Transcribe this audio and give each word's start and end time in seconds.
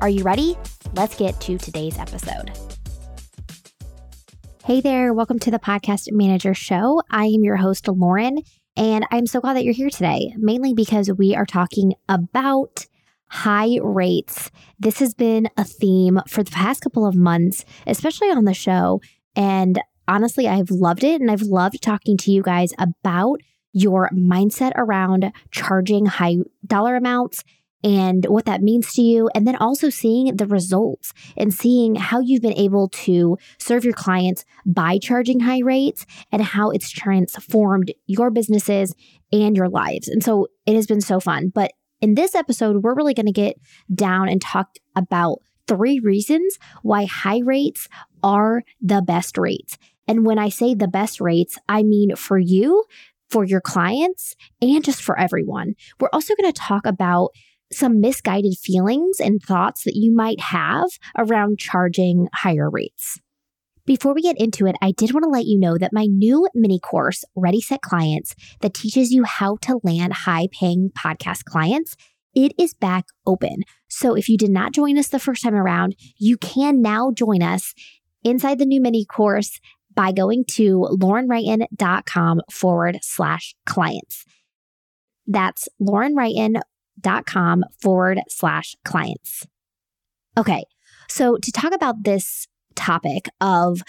Are 0.00 0.08
you 0.08 0.22
ready? 0.22 0.56
Let's 0.94 1.14
get 1.14 1.38
to 1.42 1.58
today's 1.58 1.98
episode. 1.98 2.52
Hey 4.64 4.80
there, 4.80 5.12
welcome 5.12 5.38
to 5.40 5.50
the 5.50 5.58
Podcast 5.58 6.10
Manager 6.10 6.54
Show. 6.54 7.02
I 7.10 7.26
am 7.26 7.44
your 7.44 7.56
host, 7.56 7.86
Lauren, 7.86 8.38
and 8.78 9.06
I'm 9.10 9.26
so 9.26 9.40
glad 9.40 9.56
that 9.56 9.64
you're 9.64 9.74
here 9.74 9.90
today, 9.90 10.32
mainly 10.38 10.72
because 10.72 11.10
we 11.12 11.34
are 11.34 11.44
talking 11.44 11.92
about 12.08 12.86
high 13.26 13.78
rates. 13.82 14.50
This 14.78 15.00
has 15.00 15.12
been 15.12 15.50
a 15.58 15.64
theme 15.64 16.20
for 16.26 16.42
the 16.42 16.50
past 16.50 16.80
couple 16.80 17.04
of 17.04 17.14
months, 17.14 17.66
especially 17.86 18.30
on 18.30 18.46
the 18.46 18.54
show. 18.54 19.02
And 19.36 19.82
honestly, 20.08 20.48
I've 20.48 20.70
loved 20.70 21.04
it. 21.04 21.20
And 21.20 21.30
I've 21.30 21.42
loved 21.42 21.82
talking 21.82 22.16
to 22.16 22.32
you 22.32 22.42
guys 22.42 22.72
about 22.78 23.40
your 23.74 24.08
mindset 24.14 24.72
around 24.76 25.30
charging 25.50 26.06
high 26.06 26.36
dollar 26.66 26.96
amounts 26.96 27.44
and 27.82 28.26
what 28.26 28.44
that 28.44 28.62
means 28.62 28.92
to 28.94 29.02
you. 29.02 29.30
And 29.34 29.46
then 29.46 29.56
also 29.56 29.90
seeing 29.90 30.36
the 30.36 30.46
results 30.46 31.12
and 31.36 31.52
seeing 31.52 31.94
how 31.94 32.20
you've 32.20 32.42
been 32.42 32.58
able 32.58 32.88
to 32.88 33.38
serve 33.58 33.84
your 33.84 33.94
clients 33.94 34.44
by 34.66 34.98
charging 34.98 35.40
high 35.40 35.60
rates 35.60 36.06
and 36.30 36.42
how 36.42 36.70
it's 36.70 36.90
transformed 36.90 37.92
your 38.06 38.30
businesses 38.30 38.94
and 39.32 39.56
your 39.56 39.68
lives. 39.68 40.08
And 40.08 40.22
so 40.22 40.48
it 40.66 40.74
has 40.74 40.86
been 40.86 41.00
so 41.00 41.20
fun. 41.20 41.50
But 41.54 41.72
in 42.00 42.14
this 42.14 42.34
episode, 42.34 42.82
we're 42.82 42.94
really 42.94 43.14
going 43.14 43.26
to 43.26 43.32
get 43.32 43.56
down 43.94 44.28
and 44.28 44.40
talk 44.40 44.76
about 44.96 45.38
three 45.66 46.00
reasons 46.00 46.58
why 46.82 47.04
high 47.04 47.40
rates 47.44 47.88
are 48.22 48.62
the 48.80 49.02
best 49.02 49.38
rates. 49.38 49.78
And 50.08 50.26
when 50.26 50.38
I 50.38 50.48
say 50.48 50.74
the 50.74 50.88
best 50.88 51.20
rates, 51.20 51.58
I 51.68 51.82
mean 51.82 52.16
for 52.16 52.38
you, 52.38 52.84
for 53.28 53.44
your 53.44 53.60
clients, 53.60 54.34
and 54.60 54.84
just 54.84 55.02
for 55.02 55.18
everyone. 55.18 55.74
We're 56.00 56.08
also 56.12 56.34
going 56.34 56.52
to 56.52 56.60
talk 56.60 56.84
about 56.86 57.30
some 57.72 58.00
misguided 58.00 58.56
feelings 58.58 59.20
and 59.20 59.40
thoughts 59.42 59.84
that 59.84 59.94
you 59.94 60.14
might 60.14 60.40
have 60.40 60.88
around 61.16 61.58
charging 61.58 62.28
higher 62.34 62.68
rates. 62.68 63.18
Before 63.86 64.14
we 64.14 64.22
get 64.22 64.40
into 64.40 64.66
it, 64.66 64.76
I 64.80 64.92
did 64.92 65.12
want 65.12 65.24
to 65.24 65.30
let 65.30 65.46
you 65.46 65.58
know 65.58 65.76
that 65.78 65.92
my 65.92 66.06
new 66.06 66.46
mini 66.54 66.78
course, 66.78 67.24
Ready 67.34 67.60
Set 67.60 67.82
Clients, 67.82 68.34
that 68.60 68.74
teaches 68.74 69.10
you 69.10 69.24
how 69.24 69.56
to 69.62 69.80
land 69.82 70.12
high 70.12 70.48
paying 70.52 70.90
podcast 70.96 71.44
clients, 71.44 71.96
it 72.34 72.52
is 72.58 72.74
back 72.74 73.06
open. 73.26 73.62
So 73.88 74.14
if 74.14 74.28
you 74.28 74.36
did 74.38 74.50
not 74.50 74.72
join 74.72 74.96
us 74.98 75.08
the 75.08 75.18
first 75.18 75.42
time 75.42 75.54
around, 75.54 75.96
you 76.18 76.36
can 76.36 76.80
now 76.80 77.10
join 77.10 77.42
us 77.42 77.74
inside 78.22 78.58
the 78.58 78.66
new 78.66 78.80
mini 78.80 79.04
course 79.04 79.58
by 79.94 80.12
going 80.12 80.44
to 80.52 80.86
laurenwrighton.com 80.92 82.42
forward 82.50 82.98
slash 83.02 83.54
clients. 83.66 84.24
That's 85.26 85.68
laurenwrighton.com 85.80 86.62
com 87.26 87.64
forward 87.82 88.20
slash 88.28 88.74
clients. 88.84 89.46
Okay, 90.38 90.64
so 91.08 91.36
to 91.36 91.52
talk 91.52 91.74
about 91.74 92.04
this 92.04 92.46
topic 92.76 93.28
of 93.40 93.82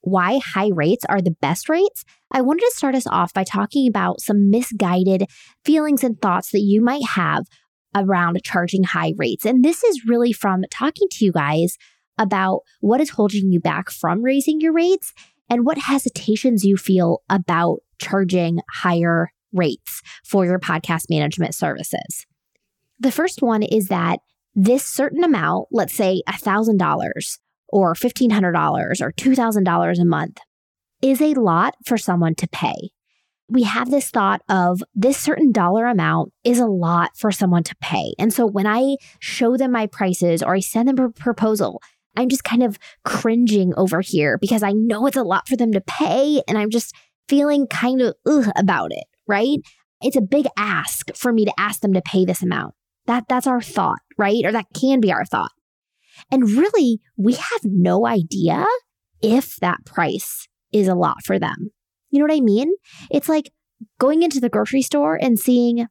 why 0.00 0.38
high 0.38 0.70
rates 0.74 1.04
are 1.08 1.20
the 1.20 1.36
best 1.40 1.68
rates, 1.68 2.04
I 2.30 2.42
wanted 2.42 2.60
to 2.60 2.72
start 2.74 2.94
us 2.94 3.06
off 3.06 3.32
by 3.32 3.44
talking 3.44 3.88
about 3.88 4.20
some 4.20 4.50
misguided 4.50 5.24
feelings 5.64 6.04
and 6.04 6.20
thoughts 6.20 6.50
that 6.50 6.60
you 6.60 6.82
might 6.82 7.04
have 7.14 7.44
around 7.94 8.42
charging 8.44 8.84
high 8.84 9.14
rates. 9.16 9.46
And 9.46 9.64
this 9.64 9.82
is 9.84 10.04
really 10.06 10.32
from 10.32 10.64
talking 10.70 11.08
to 11.12 11.24
you 11.24 11.32
guys 11.32 11.76
about 12.18 12.60
what 12.80 13.00
is 13.00 13.10
holding 13.10 13.50
you 13.50 13.60
back 13.60 13.90
from 13.90 14.22
raising 14.22 14.60
your 14.60 14.72
rates 14.72 15.12
and 15.48 15.64
what 15.64 15.78
hesitations 15.78 16.64
you 16.64 16.76
feel 16.76 17.22
about 17.28 17.78
charging 18.00 18.60
higher 18.72 19.30
rates 19.52 20.02
for 20.24 20.44
your 20.44 20.58
podcast 20.58 21.04
management 21.08 21.54
services. 21.54 22.26
The 22.98 23.12
first 23.12 23.42
one 23.42 23.62
is 23.62 23.88
that 23.88 24.20
this 24.54 24.84
certain 24.84 25.24
amount, 25.24 25.68
let's 25.72 25.94
say 25.94 26.22
$1,000 26.28 27.38
or 27.68 27.94
$1,500 27.94 29.00
or 29.00 29.12
$2,000 29.12 30.00
a 30.00 30.04
month, 30.04 30.38
is 31.02 31.20
a 31.20 31.34
lot 31.34 31.74
for 31.84 31.98
someone 31.98 32.34
to 32.36 32.48
pay. 32.48 32.90
We 33.48 33.64
have 33.64 33.90
this 33.90 34.10
thought 34.10 34.42
of 34.48 34.82
this 34.94 35.18
certain 35.18 35.52
dollar 35.52 35.86
amount 35.86 36.32
is 36.44 36.58
a 36.58 36.66
lot 36.66 37.10
for 37.16 37.30
someone 37.30 37.62
to 37.64 37.76
pay. 37.80 38.14
And 38.18 38.32
so 38.32 38.46
when 38.46 38.66
I 38.66 38.96
show 39.18 39.56
them 39.56 39.72
my 39.72 39.86
prices 39.86 40.42
or 40.42 40.54
I 40.54 40.60
send 40.60 40.88
them 40.88 40.98
a 40.98 41.10
proposal, 41.10 41.82
I'm 42.16 42.28
just 42.28 42.44
kind 42.44 42.62
of 42.62 42.78
cringing 43.04 43.74
over 43.76 44.00
here 44.00 44.38
because 44.38 44.62
I 44.62 44.72
know 44.72 45.06
it's 45.06 45.16
a 45.16 45.22
lot 45.22 45.48
for 45.48 45.56
them 45.56 45.72
to 45.72 45.82
pay 45.82 46.42
and 46.48 46.56
I'm 46.56 46.70
just 46.70 46.94
feeling 47.28 47.66
kind 47.66 48.00
of 48.00 48.14
about 48.56 48.92
it, 48.92 49.04
right? 49.26 49.58
It's 50.00 50.16
a 50.16 50.22
big 50.22 50.46
ask 50.56 51.14
for 51.14 51.32
me 51.32 51.44
to 51.44 51.52
ask 51.58 51.80
them 51.80 51.92
to 51.94 52.02
pay 52.02 52.24
this 52.24 52.42
amount. 52.42 52.74
That 53.06 53.24
that's 53.28 53.46
our 53.46 53.60
thought, 53.60 54.00
right? 54.16 54.44
Or 54.44 54.52
that 54.52 54.66
can 54.74 55.00
be 55.00 55.12
our 55.12 55.24
thought. 55.24 55.52
And 56.30 56.50
really, 56.50 57.00
we 57.16 57.34
have 57.34 57.60
no 57.64 58.06
idea 58.06 58.66
if 59.22 59.56
that 59.56 59.84
price 59.84 60.48
is 60.72 60.88
a 60.88 60.94
lot 60.94 61.24
for 61.24 61.38
them. 61.38 61.70
You 62.10 62.18
know 62.18 62.26
what 62.26 62.36
I 62.36 62.40
mean? 62.40 62.72
It's 63.10 63.28
like 63.28 63.50
going 63.98 64.22
into 64.22 64.40
the 64.40 64.48
grocery 64.48 64.82
store 64.82 65.18
and 65.20 65.38
seeing 65.38 65.86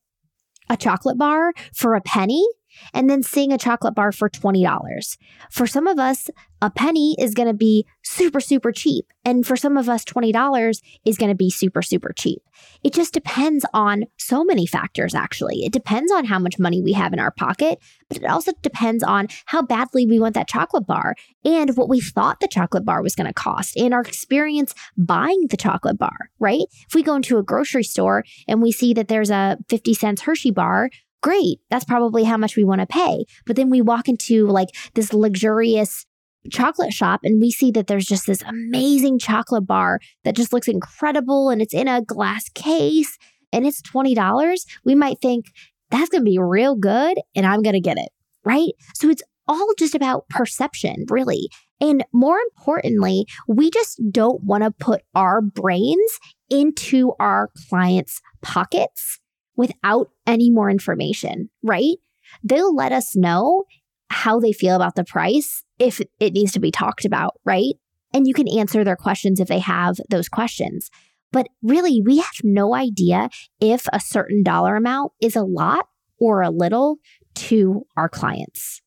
a 0.70 0.78
chocolate 0.78 1.18
bar 1.18 1.52
for 1.76 1.96
a 1.96 2.02
penny 2.02 2.46
and 2.94 3.10
then 3.10 3.24
seeing 3.24 3.52
a 3.52 3.58
chocolate 3.58 3.96
bar 3.96 4.12
for 4.12 4.30
$20. 4.30 5.18
For 5.50 5.68
some 5.68 5.88
of 5.88 6.00
us, 6.00 6.30
a 6.64 6.70
penny 6.70 7.16
is 7.20 7.34
going 7.34 7.50
to 7.50 7.54
be 7.54 7.86
super, 8.04 8.40
super 8.40 8.72
cheap. 8.72 9.06
And 9.26 9.46
for 9.46 9.58
some 9.58 9.76
of 9.76 9.90
us, 9.90 10.06
$20 10.06 10.82
is 11.04 11.18
going 11.18 11.30
to 11.30 11.36
be 11.36 11.50
super, 11.50 11.82
super 11.82 12.14
cheap. 12.14 12.42
It 12.86 12.94
just 12.94 13.14
depends 13.14 13.66
on 13.74 14.06
so 14.18 14.46
many 14.46 14.66
factors, 14.66 15.14
actually. 15.14 15.66
It 15.66 15.74
depends 15.74 16.10
on 16.10 16.24
how 16.24 16.40
much 16.40 16.60
money 16.60 16.82
we 16.82 16.94
have 16.94 17.12
in 17.12 17.20
our 17.20 17.32
pocket, 17.32 17.80
but 18.08 18.18
it 18.18 18.26
also 18.26 18.54
depends 18.62 19.04
on 19.04 19.28
how 19.46 19.62
badly 19.62 20.06
we 20.06 20.20
want 20.20 20.36
that 20.36 20.48
chocolate 20.48 20.88
bar 20.88 21.16
and 21.44 21.76
what 21.76 21.90
we 21.90 22.00
thought 22.00 22.40
the 22.40 22.48
chocolate 22.48 22.86
bar 22.86 23.02
was 23.02 23.16
going 23.16 23.28
to 23.28 23.34
cost 23.34 23.76
and 23.76 23.94
our 23.94 24.02
experience 24.02 24.74
buying 24.98 25.48
the 25.50 25.58
chocolate 25.58 25.98
bar, 25.98 26.16
right? 26.40 26.64
If 26.88 26.96
we 26.96 27.04
go 27.04 27.16
into 27.16 27.38
a 27.38 27.44
grocery 27.44 27.84
store 27.84 28.24
and 28.48 28.62
we 28.62 28.72
see 28.72 28.94
that 28.94 29.10
there's 29.10 29.32
a 29.32 29.58
50 29.68 29.94
cents 29.94 30.22
Hershey 30.22 30.52
bar, 30.52 30.90
great. 31.24 31.60
That's 31.72 31.86
probably 31.86 32.26
how 32.26 32.38
much 32.38 32.56
we 32.56 32.64
want 32.64 32.82
to 32.82 32.86
pay. 32.86 33.26
But 33.48 33.56
then 33.56 33.72
we 33.72 33.82
walk 33.82 34.08
into 34.08 34.46
like 34.46 34.70
this 34.94 35.14
luxurious 35.14 36.06
chocolate 36.52 36.94
shop 36.94 37.22
and 37.24 37.42
we 37.42 37.50
see 37.50 37.72
that 37.72 37.88
there's 37.88 38.06
just 38.06 38.28
this 38.28 38.44
amazing 38.44 39.18
chocolate 39.18 39.66
bar 39.66 40.00
that 40.26 40.36
just 40.36 40.52
looks 40.54 40.68
incredible 40.68 41.50
and 41.50 41.62
it's 41.62 41.74
in 41.74 41.88
a 41.88 42.02
glass 42.02 42.50
case 42.50 43.18
and 43.54 43.66
it's 43.66 43.82
$20. 43.82 44.66
We 44.84 44.94
might 44.94 45.20
think 45.22 45.46
that's 45.90 46.10
going 46.10 46.22
to 46.22 46.30
be 46.30 46.38
real 46.38 46.76
good 46.76 47.18
and 47.34 47.46
I'm 47.46 47.64
going 47.64 47.74
to 47.74 47.80
get 47.80 47.98
it. 47.98 48.10
Right. 48.44 48.74
So 48.94 49.10
it's 49.10 49.24
all 49.48 49.74
just 49.80 49.96
about 49.96 50.28
perception, 50.30 51.06
really. 51.10 51.48
And 51.80 52.04
more 52.14 52.38
importantly, 52.38 53.26
we 53.48 53.72
just 53.72 54.02
don't 54.12 54.44
want 54.44 54.64
to 54.64 54.72
put 54.72 55.02
our 55.16 55.42
brains 55.42 56.20
into 56.50 57.14
our 57.20 57.50
clients' 57.70 58.22
pockets 58.42 59.20
without 59.56 60.10
any 60.26 60.50
more 60.50 60.70
information, 60.70 61.50
right? 61.62 61.98
They'll 62.44 62.76
let 62.76 62.92
us 62.92 63.16
know 63.16 63.66
how 64.10 64.40
they 64.40 64.52
feel 64.54 64.76
about 64.76 64.96
the 64.96 65.04
price 65.04 65.64
if 65.80 66.02
it 66.20 66.34
needs 66.34 66.52
to 66.54 66.60
be 66.60 66.72
talked 66.72 67.06
about, 67.06 67.40
right? 67.46 67.76
And 68.14 68.28
you 68.28 68.34
can 68.34 68.48
answer 68.48 68.84
their 68.84 68.96
questions 68.96 69.40
if 69.40 69.48
they 69.48 69.60
have 69.60 69.98
those 70.10 70.30
questions. 70.30 70.90
But 71.32 71.48
really, 71.64 72.02
we 72.06 72.18
have 72.18 72.42
no 72.44 72.76
idea 72.76 73.30
if 73.60 73.88
a 73.92 74.00
certain 74.00 74.44
dollar 74.44 74.76
amount 74.76 75.14
is 75.20 75.36
a 75.36 75.42
lot 75.42 75.88
or 76.20 76.42
a 76.42 76.52
little 76.52 76.98
to 77.36 77.88
our 77.98 78.08
clients. 78.08 78.82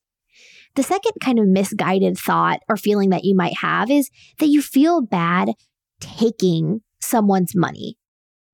The 0.76 0.84
second 0.84 1.12
kind 1.20 1.38
of 1.38 1.48
misguided 1.48 2.18
thought 2.18 2.60
or 2.68 2.76
feeling 2.76 3.10
that 3.10 3.24
you 3.24 3.34
might 3.34 3.56
have 3.58 3.90
is 3.90 4.10
that 4.38 4.48
you 4.48 4.62
feel 4.62 5.00
bad 5.00 5.52
taking 6.00 6.82
someone's 7.00 7.56
money. 7.56 7.96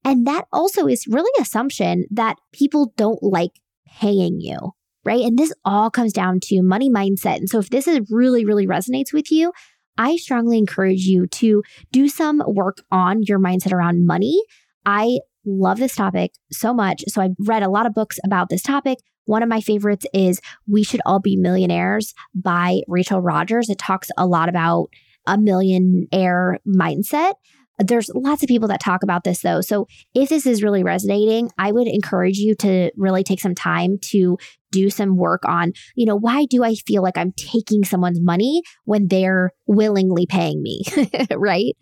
And 0.05 0.27
that 0.27 0.47
also 0.53 0.87
is 0.87 1.07
really 1.07 1.31
assumption 1.41 2.07
that 2.11 2.37
people 2.53 2.93
don't 2.97 3.23
like 3.23 3.61
paying 3.87 4.41
you, 4.41 4.73
right? 5.05 5.21
And 5.25 5.39
this 5.39 5.53
all 5.65 5.91
comes 5.91 6.13
down 6.13 6.41
to 6.45 6.63
money 6.63 6.91
mindset. 6.91 7.37
And 7.37 7.49
so 7.49 7.59
if 7.59 7.71
this 7.71 7.87
is 7.87 8.01
really, 8.11 8.45
really 8.45 8.67
resonates 8.67 9.13
with 9.13 9.31
you, 9.31 9.53
I 9.99 10.17
strongly 10.17 10.59
encourage 10.59 11.05
you 11.05 11.27
to 11.27 11.63
do 11.93 12.09
some 12.09 12.43
work 12.47 12.79
on 12.91 13.23
your 13.23 13.39
mindset 13.39 13.73
around 13.73 14.07
money. 14.07 14.43
I 14.87 15.19
love 15.45 15.79
this 15.79 15.95
topic 15.95 16.33
so 16.51 16.73
much. 16.73 17.05
So 17.09 17.21
I've 17.21 17.37
read 17.39 17.63
a 17.63 17.69
lot 17.69 17.87
of 17.87 17.95
books 17.95 18.19
about 18.25 18.49
this 18.49 18.63
topic, 18.63 18.99
One 19.25 19.43
of 19.43 19.49
my 19.49 19.61
favorites 19.61 20.07
is 20.13 20.41
We 20.67 20.83
Should 20.83 21.01
All 21.07 21.21
Be 21.21 21.37
Millionaires 21.37 22.15
by 22.35 22.81
Rachel 22.89 23.21
Rodgers. 23.21 23.69
It 23.69 23.79
talks 23.79 24.11
a 24.17 24.27
lot 24.27 24.49
about 24.49 24.89
a 25.27 25.39
millionaire 25.39 26.59
mindset. 26.67 27.35
There's 27.79 28.11
lots 28.15 28.43
of 28.43 28.49
people 28.49 28.69
that 28.69 28.81
talk 28.81 29.03
about 29.03 29.25
this 29.25 29.41
though. 29.41 29.61
So 29.61 29.87
if 30.15 30.29
this 30.29 30.47
is 30.47 30.63
really 30.63 30.83
resonating, 30.83 31.51
I 31.59 31.73
would 31.73 31.89
encourage 31.89 32.37
you 32.37 32.55
to 32.57 32.91
really 32.97 33.25
take 33.25 33.41
some 33.41 33.55
time 33.55 33.99
to 34.11 34.37
do 34.71 34.91
some 34.91 35.17
work 35.17 35.43
on, 35.47 35.73
you 35.95 36.07
know, 36.07 36.17
why 36.17 36.47
do 36.47 36.65
I 36.65 36.75
feel 36.75 37.03
like 37.03 37.17
I'm 37.17 37.33
taking 37.33 37.85
someone's 37.85 38.21
money 38.21 38.63
when 38.85 39.09
they're 39.09 39.53
willingly 39.67 40.27
paying 40.27 40.63
me? 40.63 40.83
right. 41.37 41.75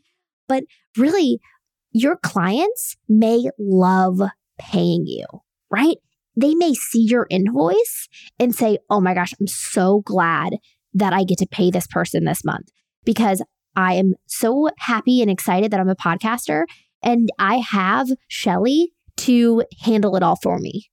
But 0.48 0.64
really, 0.96 1.40
your 1.92 2.16
clients 2.16 2.96
may 3.08 3.48
love 3.58 4.20
paying 4.58 5.06
you, 5.06 5.24
right? 5.70 5.96
They 6.36 6.54
may 6.54 6.74
see 6.74 7.02
your 7.02 7.26
invoice 7.30 8.08
and 8.38 8.54
say, 8.54 8.78
oh 8.88 9.00
my 9.00 9.14
gosh, 9.14 9.32
I'm 9.40 9.46
so 9.46 10.02
glad 10.04 10.56
that 10.94 11.12
I 11.12 11.24
get 11.24 11.38
to 11.38 11.46
pay 11.46 11.70
this 11.70 11.86
person 11.86 12.24
this 12.24 12.44
month 12.44 12.68
because 13.04 13.42
I 13.76 13.94
am 13.94 14.14
so 14.26 14.68
happy 14.78 15.22
and 15.22 15.30
excited 15.30 15.70
that 15.70 15.80
I'm 15.80 15.88
a 15.88 15.96
podcaster 15.96 16.64
and 17.02 17.30
I 17.38 17.56
have 17.56 18.08
Shelly 18.28 18.92
to 19.18 19.64
handle 19.82 20.16
it 20.16 20.22
all 20.22 20.36
for 20.36 20.58
me, 20.58 20.90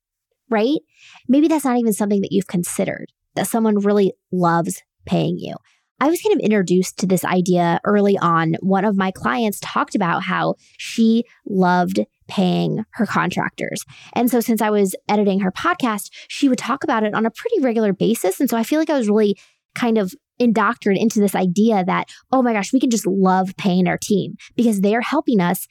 right? 0.49 0.79
Maybe 1.27 1.47
that's 1.47 1.65
not 1.65 1.77
even 1.77 1.93
something 1.93 2.21
that 2.21 2.31
you've 2.31 2.47
considered, 2.47 3.11
that 3.35 3.47
someone 3.47 3.79
really 3.79 4.13
loves 4.31 4.81
paying 5.05 5.37
you. 5.37 5.55
I 5.99 6.09
was 6.09 6.21
kind 6.21 6.35
of 6.35 6.45
introduced 6.45 6.99
to 6.99 7.07
this 7.07 7.25
idea 7.25 7.79
early 7.83 8.17
on. 8.19 8.55
One 8.59 8.85
of 8.85 8.95
my 8.95 9.09
clients 9.09 9.59
talked 9.61 9.95
about 9.95 10.23
how 10.23 10.55
she 10.77 11.23
loved 11.47 11.99
paying 12.27 12.85
her 12.91 13.05
contractors. 13.07 13.83
And 14.13 14.29
so, 14.29 14.39
since 14.39 14.61
I 14.61 14.69
was 14.69 14.95
editing 15.09 15.39
her 15.39 15.51
podcast, 15.51 16.11
she 16.27 16.49
would 16.49 16.59
talk 16.59 16.83
about 16.83 17.03
it 17.03 17.15
on 17.15 17.25
a 17.25 17.31
pretty 17.31 17.61
regular 17.61 17.93
basis. 17.93 18.39
And 18.39 18.47
so, 18.47 18.57
I 18.57 18.63
feel 18.63 18.77
like 18.77 18.91
I 18.91 18.97
was 18.97 19.07
really 19.07 19.39
kind 19.73 19.97
of 19.97 20.13
indoctrinated 20.39 21.01
into 21.01 21.19
this 21.19 21.35
idea 21.35 21.83
that, 21.85 22.09
oh 22.31 22.41
my 22.41 22.53
gosh, 22.53 22.73
we 22.73 22.79
can 22.79 22.89
just 22.89 23.07
love 23.07 23.55
paying 23.57 23.87
our 23.87 23.97
team 23.97 24.35
because 24.55 24.81
they're 24.81 25.01
helping 25.01 25.39
us 25.39 25.67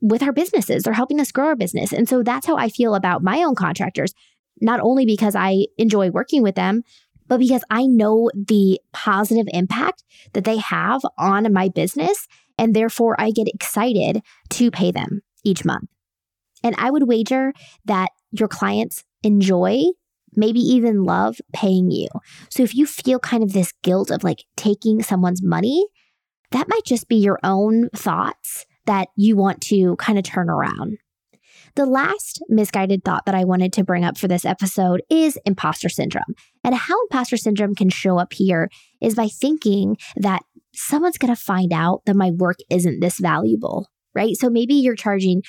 with 0.00 0.22
our 0.22 0.32
businesses. 0.32 0.82
They're 0.82 0.92
helping 0.92 1.20
us 1.20 1.32
grow 1.32 1.48
our 1.48 1.56
business. 1.56 1.92
And 1.92 2.08
so 2.08 2.22
that's 2.22 2.46
how 2.46 2.56
I 2.56 2.68
feel 2.68 2.94
about 2.94 3.22
my 3.22 3.42
own 3.42 3.54
contractors, 3.54 4.12
not 4.60 4.80
only 4.80 5.06
because 5.06 5.34
I 5.34 5.66
enjoy 5.78 6.10
working 6.10 6.42
with 6.42 6.54
them, 6.54 6.82
but 7.28 7.38
because 7.38 7.62
I 7.70 7.86
know 7.86 8.30
the 8.34 8.80
positive 8.92 9.46
impact 9.52 10.04
that 10.32 10.44
they 10.44 10.58
have 10.58 11.00
on 11.18 11.52
my 11.52 11.68
business. 11.68 12.26
And 12.58 12.74
therefore, 12.74 13.16
I 13.18 13.32
get 13.32 13.48
excited 13.48 14.22
to 14.50 14.70
pay 14.70 14.90
them 14.90 15.22
each 15.44 15.64
month. 15.64 15.88
And 16.62 16.74
I 16.78 16.90
would 16.90 17.08
wager 17.08 17.52
that 17.84 18.10
your 18.30 18.48
clients 18.48 19.04
enjoy 19.22 19.82
maybe 20.36 20.60
even 20.60 21.04
love 21.04 21.40
paying 21.52 21.90
you. 21.90 22.08
So 22.50 22.62
if 22.62 22.74
you 22.74 22.86
feel 22.86 23.18
kind 23.18 23.42
of 23.42 23.52
this 23.52 23.72
guilt 23.82 24.10
of 24.10 24.22
like 24.22 24.44
taking 24.56 25.02
someone's 25.02 25.42
money, 25.42 25.86
that 26.50 26.68
might 26.68 26.84
just 26.84 27.08
be 27.08 27.16
your 27.16 27.38
own 27.42 27.88
thoughts 27.94 28.66
that 28.86 29.08
you 29.16 29.36
want 29.36 29.60
to 29.62 29.96
kind 29.96 30.18
of 30.18 30.24
turn 30.24 30.48
around. 30.48 30.98
The 31.74 31.86
last 31.86 32.42
misguided 32.48 33.04
thought 33.04 33.26
that 33.26 33.34
I 33.34 33.44
wanted 33.44 33.72
to 33.74 33.84
bring 33.84 34.04
up 34.04 34.16
for 34.16 34.28
this 34.28 34.46
episode 34.46 35.02
is 35.10 35.38
imposter 35.44 35.90
syndrome. 35.90 36.34
And 36.64 36.74
how 36.74 36.94
imposter 37.02 37.36
syndrome 37.36 37.74
can 37.74 37.90
show 37.90 38.18
up 38.18 38.32
here 38.32 38.70
is 39.02 39.14
by 39.14 39.28
thinking 39.28 39.96
that 40.16 40.42
someone's 40.72 41.18
going 41.18 41.34
to 41.34 41.40
find 41.40 41.72
out 41.72 42.02
that 42.06 42.16
my 42.16 42.30
work 42.30 42.56
isn't 42.70 43.00
this 43.00 43.18
valuable, 43.18 43.88
right? 44.14 44.36
So 44.36 44.48
maybe 44.48 44.74
you're 44.74 44.94
charging 44.94 45.42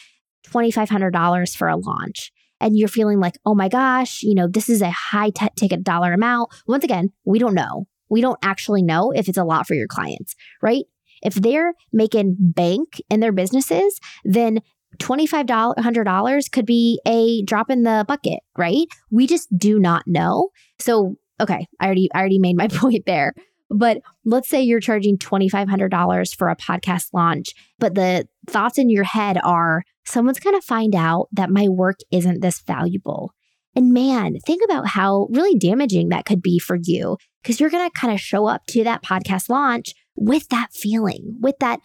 $2,500 0.47 1.55
for 1.55 1.69
a 1.69 1.77
launch 1.77 2.31
and 2.59 2.77
you're 2.77 2.87
feeling 2.87 3.19
like, 3.19 3.37
oh 3.45 3.55
my 3.55 3.69
gosh, 3.69 4.23
you 4.23 4.35
know, 4.35 4.47
this 4.47 4.69
is 4.69 4.81
a 4.81 4.89
high 4.89 5.29
t- 5.29 5.47
ticket 5.55 5.83
dollar 5.83 6.13
amount. 6.13 6.51
Once 6.67 6.83
again, 6.83 7.11
we 7.25 7.39
don't 7.39 7.53
know. 7.53 7.87
We 8.09 8.21
don't 8.21 8.39
actually 8.41 8.83
know 8.83 9.11
if 9.11 9.27
it's 9.27 9.37
a 9.37 9.43
lot 9.43 9.67
for 9.67 9.73
your 9.73 9.87
clients, 9.87 10.35
right? 10.61 10.85
If 11.21 11.35
they're 11.35 11.73
making 11.91 12.35
bank 12.39 13.01
in 13.09 13.19
their 13.19 13.31
businesses, 13.31 13.99
then 14.23 14.59
$2,500 14.97 16.51
could 16.51 16.65
be 16.65 16.99
a 17.05 17.43
drop 17.43 17.69
in 17.69 17.83
the 17.83 18.05
bucket, 18.07 18.39
right? 18.57 18.87
We 19.11 19.27
just 19.27 19.55
do 19.57 19.79
not 19.79 20.03
know. 20.07 20.49
So, 20.79 21.15
okay, 21.39 21.67
I 21.79 21.85
already 21.85 22.09
I 22.13 22.19
already 22.19 22.39
made 22.39 22.57
my 22.57 22.67
point 22.71 23.05
there. 23.05 23.33
But 23.69 24.01
let's 24.23 24.47
say 24.47 24.61
you're 24.61 24.79
charging 24.79 25.17
$2,500 25.17 26.35
for 26.37 26.49
a 26.49 26.55
podcast 26.55 27.09
launch, 27.13 27.53
but 27.79 27.95
the 27.95 28.27
thoughts 28.47 28.77
in 28.77 28.89
your 28.89 29.03
head 29.03 29.37
are 29.43 29.83
someone's 30.05 30.39
going 30.39 30.59
to 30.59 30.65
find 30.65 30.95
out 30.95 31.27
that 31.33 31.49
my 31.49 31.67
work 31.67 31.99
isn't 32.11 32.41
this 32.41 32.61
valuable. 32.61 33.33
And 33.75 33.93
man, 33.93 34.37
think 34.45 34.61
about 34.65 34.87
how 34.87 35.27
really 35.29 35.57
damaging 35.57 36.09
that 36.09 36.25
could 36.25 36.41
be 36.41 36.59
for 36.59 36.77
you 36.81 37.17
because 37.43 37.59
you're 37.59 37.69
going 37.69 37.87
to 37.87 37.99
kind 37.99 38.13
of 38.13 38.19
show 38.19 38.47
up 38.47 38.65
to 38.69 38.83
that 38.85 39.03
podcast 39.03 39.49
launch 39.49 39.93
with 40.15 40.47
that 40.49 40.73
feeling, 40.73 41.37
with 41.41 41.59
that, 41.59 41.79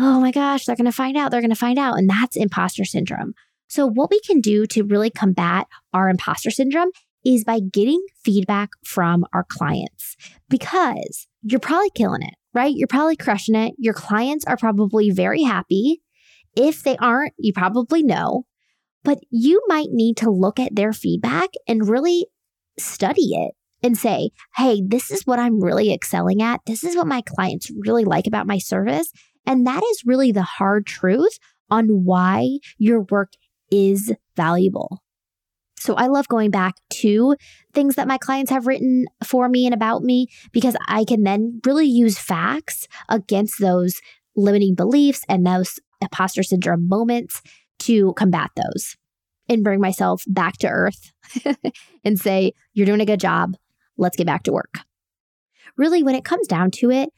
oh 0.00 0.20
my 0.20 0.32
gosh, 0.32 0.64
they're 0.64 0.76
going 0.76 0.86
to 0.86 0.92
find 0.92 1.16
out, 1.16 1.30
they're 1.30 1.40
going 1.40 1.50
to 1.50 1.56
find 1.56 1.78
out. 1.78 1.98
And 1.98 2.10
that's 2.10 2.36
imposter 2.36 2.84
syndrome. 2.84 3.34
So, 3.68 3.86
what 3.86 4.10
we 4.10 4.20
can 4.20 4.40
do 4.40 4.66
to 4.66 4.82
really 4.82 5.10
combat 5.10 5.66
our 5.94 6.10
imposter 6.10 6.50
syndrome 6.50 6.90
is 7.24 7.44
by 7.44 7.60
getting 7.60 8.04
feedback 8.24 8.70
from 8.84 9.24
our 9.32 9.44
clients 9.48 10.16
because 10.48 11.26
you're 11.42 11.60
probably 11.60 11.90
killing 11.90 12.22
it, 12.22 12.34
right? 12.54 12.74
You're 12.74 12.88
probably 12.88 13.16
crushing 13.16 13.54
it. 13.54 13.74
Your 13.78 13.94
clients 13.94 14.44
are 14.46 14.56
probably 14.56 15.10
very 15.10 15.42
happy. 15.42 16.02
If 16.56 16.82
they 16.82 16.96
aren't, 16.98 17.32
you 17.38 17.52
probably 17.52 18.02
know, 18.02 18.44
but 19.04 19.18
you 19.30 19.62
might 19.68 19.88
need 19.90 20.16
to 20.18 20.30
look 20.30 20.60
at 20.60 20.76
their 20.76 20.92
feedback 20.92 21.50
and 21.66 21.88
really 21.88 22.26
study 22.78 23.30
it 23.32 23.54
and 23.82 23.96
say, 23.96 24.30
hey, 24.56 24.82
this 24.86 25.10
is 25.10 25.26
what 25.26 25.38
I'm 25.38 25.62
really 25.62 25.92
excelling 25.92 26.42
at. 26.42 26.60
This 26.66 26.84
is 26.84 26.96
what 26.96 27.06
my 27.06 27.22
clients 27.22 27.70
really 27.84 28.04
like 28.04 28.26
about 28.26 28.46
my 28.46 28.58
service. 28.58 29.10
And 29.46 29.66
that 29.66 29.82
is 29.82 30.04
really 30.06 30.30
the 30.30 30.42
hard 30.42 30.86
truth 30.86 31.38
on 31.68 32.04
why 32.04 32.58
your 32.78 33.00
work 33.10 33.32
is 33.70 34.12
valuable. 34.36 35.02
So 35.82 35.94
I 35.94 36.06
love 36.06 36.28
going 36.28 36.50
back 36.50 36.74
to 37.00 37.34
things 37.74 37.96
that 37.96 38.06
my 38.06 38.16
clients 38.16 38.52
have 38.52 38.68
written 38.68 39.06
for 39.24 39.48
me 39.48 39.66
and 39.66 39.74
about 39.74 40.02
me 40.02 40.28
because 40.52 40.76
I 40.86 41.04
can 41.04 41.24
then 41.24 41.60
really 41.66 41.86
use 41.86 42.18
facts 42.18 42.86
against 43.08 43.58
those 43.58 44.00
limiting 44.36 44.76
beliefs 44.76 45.24
and 45.28 45.44
those 45.44 45.80
imposter 46.00 46.44
syndrome 46.44 46.88
moments 46.88 47.42
to 47.80 48.12
combat 48.14 48.50
those 48.54 48.96
and 49.48 49.64
bring 49.64 49.80
myself 49.80 50.22
back 50.28 50.56
to 50.58 50.68
earth 50.68 51.12
and 52.04 52.16
say, 52.16 52.52
You're 52.74 52.86
doing 52.86 53.00
a 53.00 53.06
good 53.06 53.20
job. 53.20 53.56
Let's 53.96 54.16
get 54.16 54.26
back 54.26 54.44
to 54.44 54.52
work. 54.52 54.76
Really, 55.76 56.04
when 56.04 56.14
it 56.14 56.24
comes 56.24 56.46
down 56.46 56.70
to 56.72 56.90
it, 56.90 57.08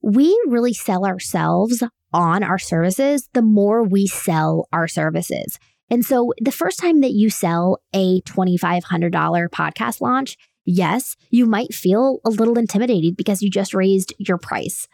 we 0.00 0.28
really 0.46 0.72
sell 0.72 1.04
ourselves 1.04 1.82
on 2.14 2.42
our 2.42 2.58
services 2.58 3.28
the 3.34 3.42
more 3.42 3.82
we 3.82 4.06
sell 4.06 4.68
our 4.72 4.88
services. 4.88 5.58
And 5.90 6.04
so 6.04 6.32
the 6.40 6.52
first 6.52 6.78
time 6.78 7.00
that 7.00 7.12
you 7.12 7.30
sell 7.30 7.80
a 7.94 8.20
$2,500 8.22 9.48
podcast 9.50 10.00
launch, 10.00 10.36
yes, 10.64 11.16
you 11.30 11.46
might 11.46 11.72
feel 11.72 12.18
a 12.24 12.30
little 12.30 12.58
intimidated 12.58 13.16
because 13.16 13.42
you 13.42 13.50
just 13.50 13.74
raised 13.74 14.12
your 14.18 14.38
price. 14.38 14.88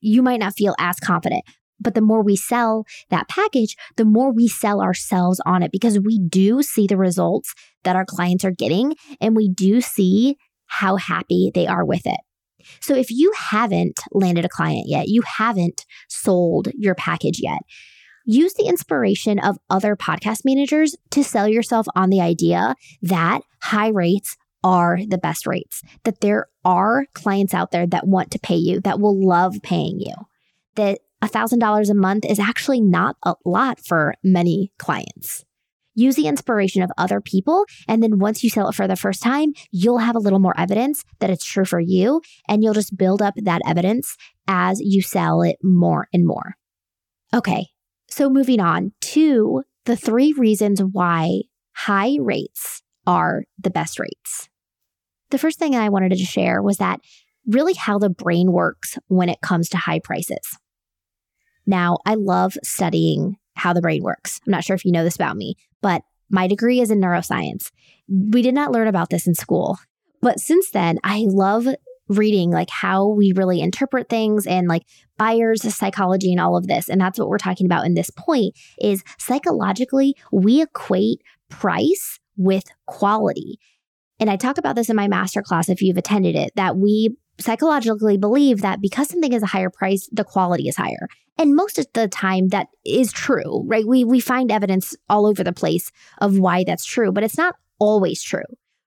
You 0.00 0.22
might 0.22 0.40
not 0.40 0.56
feel 0.56 0.74
as 0.78 1.00
confident. 1.00 1.44
But 1.78 1.94
the 1.94 2.00
more 2.00 2.22
we 2.22 2.36
sell 2.36 2.86
that 3.10 3.28
package, 3.28 3.76
the 3.96 4.04
more 4.04 4.32
we 4.32 4.48
sell 4.48 4.80
ourselves 4.80 5.40
on 5.44 5.62
it 5.62 5.72
because 5.72 5.98
we 5.98 6.18
do 6.18 6.62
see 6.62 6.86
the 6.86 6.96
results 6.96 7.54
that 7.84 7.96
our 7.96 8.06
clients 8.06 8.44
are 8.44 8.50
getting 8.50 8.94
and 9.20 9.36
we 9.36 9.48
do 9.48 9.80
see 9.80 10.36
how 10.66 10.96
happy 10.96 11.50
they 11.54 11.66
are 11.66 11.84
with 11.84 12.06
it. 12.06 12.20
So 12.80 12.94
if 12.94 13.10
you 13.10 13.32
haven't 13.36 14.00
landed 14.10 14.44
a 14.44 14.48
client 14.48 14.86
yet, 14.88 15.08
you 15.08 15.22
haven't 15.22 15.84
sold 16.08 16.68
your 16.74 16.94
package 16.94 17.40
yet, 17.42 17.60
use 18.26 18.52
the 18.54 18.66
inspiration 18.66 19.38
of 19.38 19.56
other 19.70 19.96
podcast 19.96 20.44
managers 20.44 20.94
to 21.10 21.24
sell 21.24 21.48
yourself 21.48 21.86
on 21.94 22.10
the 22.10 22.20
idea 22.20 22.74
that 23.00 23.40
high 23.62 23.88
rates 23.88 24.36
are 24.62 24.98
the 25.08 25.18
best 25.18 25.46
rates, 25.46 25.82
that 26.04 26.20
there 26.20 26.46
are 26.64 27.06
clients 27.14 27.54
out 27.54 27.70
there 27.70 27.86
that 27.86 28.06
want 28.06 28.32
to 28.32 28.38
pay 28.38 28.56
you, 28.56 28.80
that 28.80 29.00
will 29.00 29.24
love 29.24 29.56
paying 29.62 30.00
you, 30.00 30.14
that 30.74 30.98
$1,000 31.22 31.90
a 31.90 31.94
month 31.94 32.24
is 32.28 32.40
actually 32.40 32.80
not 32.80 33.16
a 33.22 33.34
lot 33.44 33.78
for 33.78 34.14
many 34.22 34.72
clients. 34.78 35.44
Use 35.94 36.16
the 36.16 36.26
inspiration 36.26 36.82
of 36.82 36.90
other 36.98 37.22
people. 37.22 37.64
And 37.88 38.02
then 38.02 38.18
once 38.18 38.44
you 38.44 38.50
sell 38.50 38.68
it 38.68 38.74
for 38.74 38.86
the 38.86 38.96
first 38.96 39.22
time, 39.22 39.54
you'll 39.70 39.98
have 39.98 40.14
a 40.14 40.20
little 40.20 40.38
more 40.38 40.58
evidence 40.58 41.04
that 41.20 41.30
it's 41.30 41.44
true 41.44 41.64
for 41.64 41.80
you. 41.80 42.20
And 42.48 42.62
you'll 42.62 42.74
just 42.74 42.98
build 42.98 43.22
up 43.22 43.34
that 43.36 43.62
evidence 43.66 44.14
as 44.46 44.78
you 44.80 45.00
sell 45.00 45.40
it 45.40 45.56
more 45.62 46.06
and 46.12 46.26
more. 46.26 46.56
Okay, 47.32 47.68
so, 48.08 48.30
moving 48.30 48.60
on 48.60 48.92
to 49.00 49.62
the 49.84 49.96
three 49.96 50.32
reasons 50.32 50.80
why 50.80 51.42
high 51.74 52.16
rates 52.20 52.82
are 53.06 53.44
the 53.58 53.70
best 53.70 53.98
rates. 53.98 54.48
The 55.30 55.38
first 55.38 55.58
thing 55.58 55.74
I 55.74 55.88
wanted 55.88 56.10
to 56.10 56.16
share 56.16 56.62
was 56.62 56.78
that 56.78 57.00
really 57.46 57.74
how 57.74 57.98
the 57.98 58.10
brain 58.10 58.52
works 58.52 58.98
when 59.08 59.28
it 59.28 59.40
comes 59.40 59.68
to 59.70 59.76
high 59.76 60.00
prices. 60.00 60.58
Now, 61.66 61.98
I 62.06 62.14
love 62.14 62.56
studying 62.62 63.36
how 63.54 63.72
the 63.72 63.80
brain 63.80 64.02
works. 64.02 64.40
I'm 64.46 64.52
not 64.52 64.64
sure 64.64 64.76
if 64.76 64.84
you 64.84 64.92
know 64.92 65.04
this 65.04 65.16
about 65.16 65.36
me, 65.36 65.56
but 65.82 66.02
my 66.30 66.46
degree 66.46 66.80
is 66.80 66.90
in 66.90 67.00
neuroscience. 67.00 67.70
We 68.08 68.42
did 68.42 68.54
not 68.54 68.72
learn 68.72 68.88
about 68.88 69.10
this 69.10 69.26
in 69.26 69.34
school. 69.34 69.78
But 70.20 70.40
since 70.40 70.70
then, 70.70 70.98
I 71.04 71.24
love 71.26 71.66
reading 72.08 72.50
like 72.50 72.70
how 72.70 73.08
we 73.08 73.32
really 73.34 73.60
interpret 73.60 74.08
things 74.08 74.46
and 74.46 74.68
like 74.68 74.82
buyers 75.18 75.62
psychology 75.74 76.32
and 76.32 76.40
all 76.40 76.56
of 76.56 76.66
this. 76.66 76.88
And 76.88 77.00
that's 77.00 77.18
what 77.18 77.28
we're 77.28 77.38
talking 77.38 77.66
about 77.66 77.86
in 77.86 77.94
this 77.94 78.10
point 78.10 78.56
is 78.80 79.02
psychologically 79.18 80.14
we 80.32 80.62
equate 80.62 81.22
price 81.48 82.18
with 82.36 82.64
quality. 82.86 83.58
And 84.18 84.30
i 84.30 84.36
talk 84.36 84.58
about 84.58 84.76
this 84.76 84.88
in 84.88 84.96
my 84.96 85.08
master 85.08 85.42
class 85.42 85.68
if 85.68 85.82
you've 85.82 85.96
attended 85.96 86.36
it 86.36 86.52
that 86.56 86.76
we 86.76 87.16
psychologically 87.38 88.16
believe 88.16 88.62
that 88.62 88.80
because 88.80 89.08
something 89.08 89.32
is 89.32 89.42
a 89.42 89.46
higher 89.46 89.70
price 89.70 90.08
the 90.12 90.24
quality 90.24 90.68
is 90.68 90.76
higher. 90.76 91.08
And 91.38 91.54
most 91.54 91.78
of 91.78 91.86
the 91.92 92.08
time 92.08 92.48
that 92.48 92.68
is 92.84 93.12
true 93.12 93.64
right? 93.66 93.86
We 93.86 94.04
we 94.04 94.20
find 94.20 94.50
evidence 94.50 94.96
all 95.08 95.26
over 95.26 95.42
the 95.44 95.52
place 95.52 95.90
of 96.18 96.38
why 96.38 96.64
that's 96.64 96.84
true 96.84 97.12
but 97.12 97.24
it's 97.24 97.38
not 97.38 97.56
always 97.78 98.22
true 98.22 98.44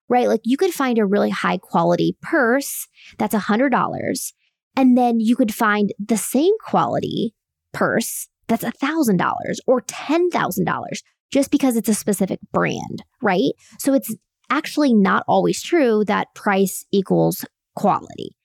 right? 0.10 0.28
Like 0.28 0.42
you 0.44 0.58
could 0.58 0.74
find 0.74 0.98
a 0.98 1.06
really 1.06 1.30
high 1.30 1.58
quality 1.58 2.18
purse 2.22 2.88
that's 3.18 3.34
a 3.34 3.40
$100, 3.40 4.34
and 4.76 4.98
then 4.98 5.20
you 5.20 5.36
could 5.36 5.54
find 5.54 5.94
the 6.00 6.18
same 6.18 6.54
quality 6.66 7.34
purse 7.72 8.28
that's 8.48 8.64
a 8.64 8.72
$1,000 8.72 9.32
or 9.68 9.82
$10,000 9.82 10.84
just 11.32 11.52
because 11.52 11.76
it's 11.76 11.90
a 11.90 11.94
specific 11.94 12.40
brand, 12.52 13.04
right? 13.22 13.52
So 13.78 13.94
it's 13.94 14.14
actually 14.50 14.94
not 14.94 15.24
always 15.28 15.62
true 15.62 16.04
that 16.06 16.34
price 16.34 16.86
equals 16.92 17.46
quality. 17.76 18.36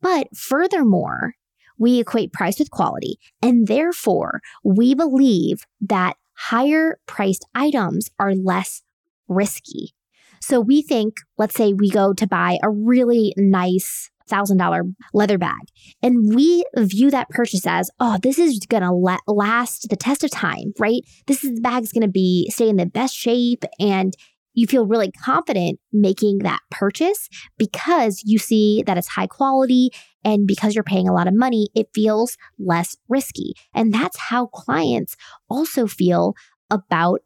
But 0.00 0.34
furthermore, 0.34 1.34
we 1.78 2.00
equate 2.00 2.32
price 2.32 2.58
with 2.58 2.70
quality, 2.70 3.18
and 3.42 3.66
therefore 3.66 4.40
we 4.64 4.94
believe 4.94 5.64
that 5.80 6.16
higher 6.34 6.98
priced 7.06 7.46
items 7.54 8.08
are 8.18 8.34
less 8.34 8.82
risky 9.28 9.94
so 10.40 10.60
we 10.60 10.82
think, 10.82 11.14
let's 11.38 11.54
say 11.54 11.72
we 11.72 11.90
go 11.90 12.12
to 12.12 12.26
buy 12.26 12.58
a 12.62 12.70
really 12.70 13.34
nice 13.36 14.10
$1,000 14.30 14.94
leather 15.12 15.38
bag. 15.38 15.60
And 16.02 16.34
we 16.34 16.64
view 16.76 17.10
that 17.10 17.28
purchase 17.30 17.66
as, 17.66 17.90
oh, 18.00 18.18
this 18.22 18.38
is 18.38 18.60
going 18.68 18.82
to 18.82 18.92
la- 18.92 19.18
last 19.26 19.88
the 19.90 19.96
test 19.96 20.24
of 20.24 20.30
time, 20.30 20.72
right? 20.78 21.02
This 21.26 21.44
is, 21.44 21.56
the 21.56 21.60
bag's 21.60 21.92
going 21.92 22.02
to 22.02 22.08
be, 22.08 22.48
stay 22.50 22.68
in 22.68 22.76
the 22.76 22.86
best 22.86 23.14
shape. 23.14 23.64
And 23.78 24.14
you 24.54 24.66
feel 24.66 24.86
really 24.86 25.12
confident 25.12 25.78
making 25.92 26.38
that 26.38 26.60
purchase 26.70 27.28
because 27.56 28.22
you 28.24 28.38
see 28.38 28.82
that 28.86 28.98
it's 28.98 29.08
high 29.08 29.26
quality. 29.26 29.90
And 30.24 30.46
because 30.46 30.74
you're 30.74 30.84
paying 30.84 31.08
a 31.08 31.14
lot 31.14 31.28
of 31.28 31.34
money, 31.34 31.68
it 31.74 31.88
feels 31.94 32.36
less 32.58 32.96
risky. 33.08 33.54
And 33.74 33.92
that's 33.92 34.18
how 34.18 34.46
clients 34.46 35.16
also 35.48 35.86
feel 35.86 36.34
about 36.70 37.20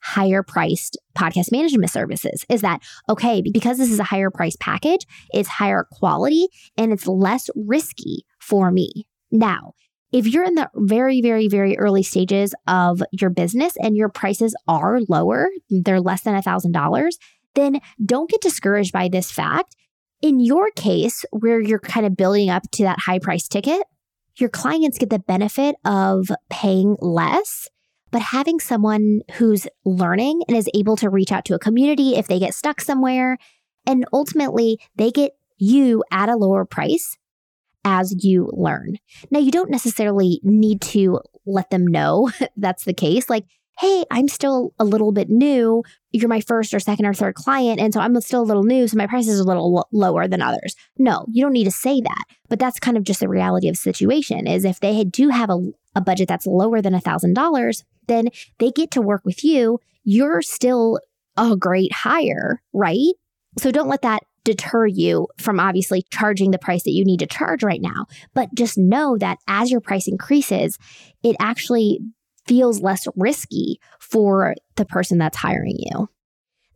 higher 0.00 0.42
priced 0.42 0.96
podcast 1.16 1.50
management 1.50 1.90
services 1.90 2.44
is 2.48 2.60
that 2.60 2.80
okay 3.08 3.42
because 3.42 3.78
this 3.78 3.90
is 3.90 3.98
a 3.98 4.04
higher 4.04 4.30
price 4.30 4.56
package 4.60 5.04
it's 5.30 5.48
higher 5.48 5.86
quality 5.92 6.48
and 6.76 6.92
it's 6.92 7.06
less 7.06 7.50
risky 7.54 8.24
for 8.38 8.70
me. 8.70 9.06
Now 9.30 9.72
if 10.12 10.26
you're 10.26 10.44
in 10.44 10.54
the 10.54 10.70
very 10.74 11.20
very 11.20 11.48
very 11.48 11.76
early 11.78 12.02
stages 12.02 12.54
of 12.66 13.02
your 13.12 13.30
business 13.30 13.74
and 13.80 13.96
your 13.96 14.08
prices 14.08 14.54
are 14.66 15.00
lower 15.08 15.48
they're 15.68 16.00
less 16.00 16.22
than 16.22 16.34
a 16.34 16.42
thousand 16.42 16.72
dollars 16.72 17.18
then 17.54 17.80
don't 18.04 18.30
get 18.30 18.40
discouraged 18.40 18.92
by 18.92 19.08
this 19.08 19.32
fact. 19.32 19.74
In 20.20 20.40
your 20.40 20.70
case 20.72 21.24
where 21.30 21.60
you're 21.60 21.78
kind 21.78 22.06
of 22.06 22.16
building 22.16 22.50
up 22.50 22.70
to 22.72 22.84
that 22.84 23.00
high 23.00 23.18
price 23.18 23.48
ticket 23.48 23.82
your 24.36 24.48
clients 24.48 24.98
get 24.98 25.10
the 25.10 25.18
benefit 25.18 25.74
of 25.84 26.30
paying 26.48 26.96
less 27.00 27.68
but 28.10 28.22
having 28.22 28.60
someone 28.60 29.20
who's 29.34 29.66
learning 29.84 30.42
and 30.48 30.56
is 30.56 30.68
able 30.74 30.96
to 30.96 31.10
reach 31.10 31.32
out 31.32 31.44
to 31.46 31.54
a 31.54 31.58
community 31.58 32.16
if 32.16 32.26
they 32.26 32.38
get 32.38 32.54
stuck 32.54 32.80
somewhere, 32.80 33.38
and 33.86 34.04
ultimately 34.12 34.78
they 34.96 35.10
get 35.10 35.32
you 35.58 36.04
at 36.10 36.28
a 36.28 36.36
lower 36.36 36.64
price 36.64 37.16
as 37.84 38.24
you 38.24 38.50
learn. 38.52 38.98
Now, 39.30 39.38
you 39.40 39.50
don't 39.50 39.70
necessarily 39.70 40.40
need 40.42 40.80
to 40.82 41.20
let 41.46 41.70
them 41.70 41.86
know 41.86 42.30
that's 42.56 42.84
the 42.84 42.94
case. 42.94 43.30
Like, 43.30 43.44
hey, 43.78 44.04
I'm 44.10 44.26
still 44.26 44.74
a 44.78 44.84
little 44.84 45.12
bit 45.12 45.30
new. 45.30 45.84
You're 46.10 46.28
my 46.28 46.40
first 46.40 46.74
or 46.74 46.80
second 46.80 47.06
or 47.06 47.14
third 47.14 47.36
client. 47.36 47.78
And 47.78 47.94
so 47.94 48.00
I'm 48.00 48.20
still 48.20 48.42
a 48.42 48.42
little 48.42 48.64
new. 48.64 48.88
So 48.88 48.96
my 48.96 49.06
price 49.06 49.28
is 49.28 49.38
a 49.38 49.44
little 49.44 49.72
lo- 49.72 49.84
lower 49.92 50.26
than 50.26 50.42
others. 50.42 50.74
No, 50.98 51.26
you 51.30 51.44
don't 51.44 51.52
need 51.52 51.64
to 51.64 51.70
say 51.70 52.00
that. 52.00 52.24
But 52.48 52.58
that's 52.58 52.80
kind 52.80 52.96
of 52.96 53.04
just 53.04 53.20
the 53.20 53.28
reality 53.28 53.68
of 53.68 53.74
the 53.74 53.80
situation 53.80 54.48
is 54.48 54.64
if 54.64 54.80
they 54.80 55.04
do 55.04 55.28
have 55.28 55.48
a, 55.48 55.60
a 55.94 56.00
budget 56.00 56.26
that's 56.26 56.46
lower 56.46 56.82
than 56.82 56.94
a 56.94 57.00
$1,000, 57.00 57.84
then 58.08 58.28
they 58.58 58.70
get 58.70 58.90
to 58.92 59.02
work 59.02 59.22
with 59.24 59.44
you. 59.44 59.78
You're 60.04 60.42
still 60.42 60.98
a 61.36 61.56
great 61.56 61.92
hire, 61.92 62.62
right? 62.72 63.14
So 63.58 63.70
don't 63.70 63.88
let 63.88 64.02
that 64.02 64.22
deter 64.44 64.86
you 64.86 65.28
from 65.38 65.60
obviously 65.60 66.04
charging 66.10 66.50
the 66.50 66.58
price 66.58 66.82
that 66.84 66.92
you 66.92 67.04
need 67.04 67.20
to 67.20 67.26
charge 67.26 67.62
right 67.62 67.82
now. 67.82 68.06
But 68.34 68.54
just 68.54 68.78
know 68.78 69.16
that 69.18 69.38
as 69.46 69.70
your 69.70 69.80
price 69.80 70.08
increases, 70.08 70.78
it 71.22 71.36
actually 71.38 72.00
feels 72.46 72.80
less 72.80 73.06
risky 73.14 73.78
for 74.00 74.54
the 74.76 74.86
person 74.86 75.18
that's 75.18 75.36
hiring 75.36 75.76
you. 75.78 76.08